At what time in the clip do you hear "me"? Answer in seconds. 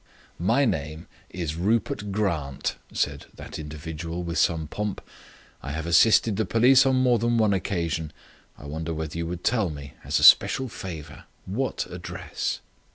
9.69-9.93